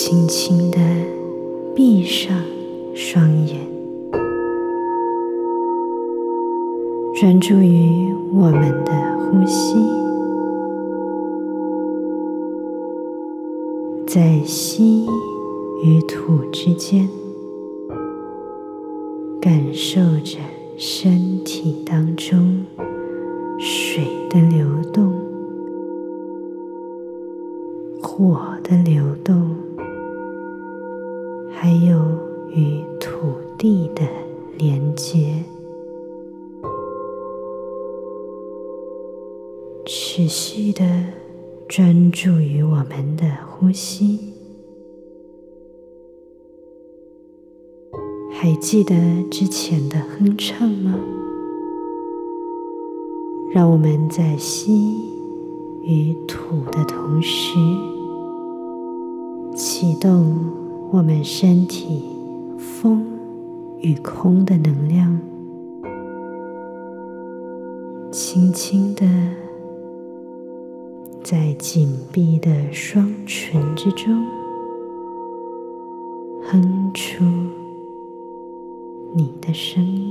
[0.00, 0.78] 轻轻的
[1.74, 2.32] 闭上
[2.94, 3.58] 双眼，
[7.16, 9.74] 专注于我们的呼吸，
[14.06, 15.04] 在吸
[15.84, 17.08] 与吐之间，
[19.40, 20.38] 感受着
[20.76, 22.64] 身体当中
[23.58, 25.12] 水的流动、
[28.00, 29.67] 火的流动。
[31.60, 31.98] 还有
[32.50, 34.02] 与土地的
[34.56, 35.42] 连接，
[39.84, 40.84] 持续的
[41.66, 44.32] 专注于我们的呼吸。
[48.30, 48.94] 还记得
[49.28, 50.94] 之前的哼唱吗？
[53.52, 54.94] 让我们在吸
[55.82, 57.58] 与吐的同时，
[59.56, 60.67] 启动。
[60.90, 62.02] 我们身体
[62.58, 63.04] 风
[63.80, 65.20] 与空的能量，
[68.10, 69.06] 轻轻的
[71.22, 74.26] 在紧闭的双唇之中
[76.46, 77.22] 哼出
[79.14, 80.07] 你的声音。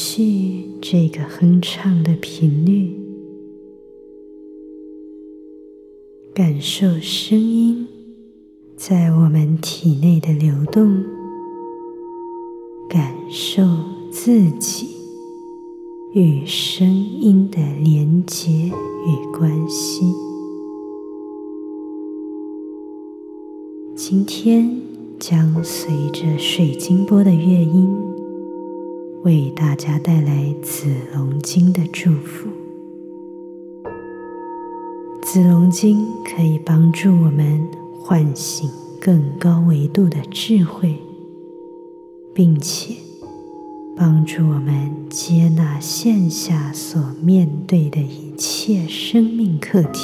[0.00, 2.94] 续这个哼唱的频率，
[6.32, 7.88] 感受声音
[8.76, 11.02] 在我们体内的流动，
[12.88, 13.64] 感受
[14.12, 14.86] 自己
[16.14, 20.04] 与声音的连结与关系。
[23.96, 24.80] 今天
[25.18, 27.88] 将随着水晶波的乐音。
[29.24, 32.48] 为大家带来紫龙经的祝福。
[35.22, 37.68] 紫龙经可以帮助我们
[38.00, 38.70] 唤醒
[39.00, 40.96] 更高维度的智慧，
[42.32, 42.94] 并且
[43.96, 50.00] 帮助我们接纳线下所面对的一切生命课题。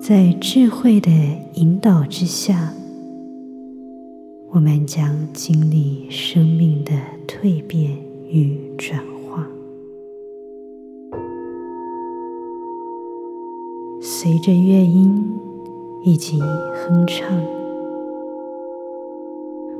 [0.00, 1.10] 在智慧的
[1.54, 2.72] 引导之下。
[4.52, 6.92] 我们将经历生命的
[7.28, 7.96] 蜕变
[8.28, 9.46] 与转化。
[14.00, 15.24] 随着乐音
[16.02, 17.28] 以及哼唱，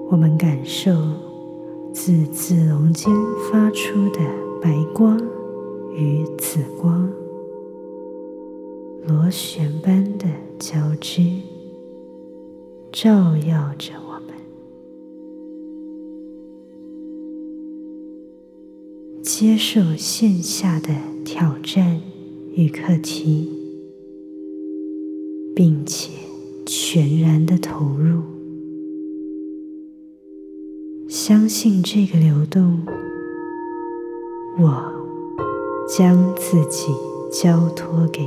[0.08, 0.92] 我们感受
[1.92, 3.12] 自紫龙经
[3.50, 4.20] 发出的
[4.62, 5.20] 白光
[19.22, 20.88] 接受线下的
[21.24, 22.00] 挑战
[22.54, 23.50] 与课题，
[25.54, 26.10] 并且
[26.64, 28.22] 全然的投入，
[31.06, 32.80] 相信这个流动。
[34.58, 34.92] 我
[35.86, 36.88] 将自己
[37.30, 38.26] 交托给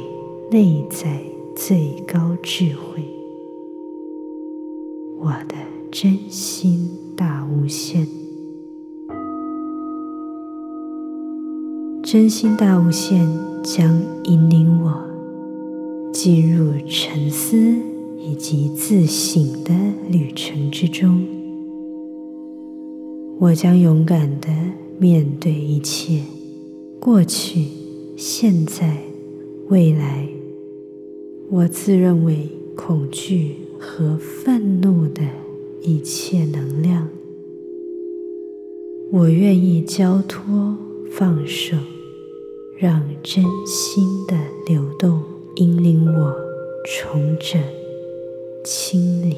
[0.51, 1.23] 内在
[1.55, 3.03] 最高智慧，
[5.19, 5.55] 我的
[5.91, 8.22] 真心大无限。
[12.13, 13.27] 真心大无限
[13.63, 14.93] 将引领我
[16.13, 17.57] 进入沉思
[18.19, 19.73] 以及自省的
[20.11, 21.25] 旅程之中。
[23.39, 24.47] 我将勇敢的
[24.99, 26.21] 面对一切
[26.99, 27.65] 过去、
[28.15, 28.95] 现在、
[29.69, 30.27] 未来。
[31.49, 35.23] 我自认为恐惧和愤怒的
[35.81, 37.07] 一切能量，
[39.11, 40.77] 我愿意交托、
[41.09, 41.75] 放手。
[42.75, 44.35] 让真心的
[44.67, 45.23] 流动
[45.55, 46.35] 引领我
[46.83, 47.61] 重整、
[48.63, 49.37] 清理，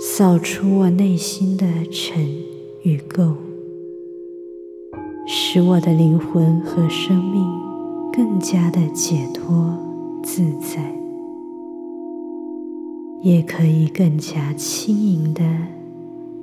[0.00, 2.26] 扫除我内心的尘
[2.82, 3.34] 与垢，
[5.28, 7.44] 使我的灵魂和生命
[8.12, 9.78] 更加的解脱
[10.24, 10.98] 自在，
[13.22, 15.44] 也可以更加轻盈的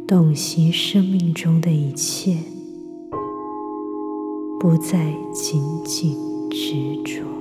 [0.07, 2.52] 洞悉生命中的一切。
[4.63, 6.17] 不再仅仅
[6.49, 7.32] 执着。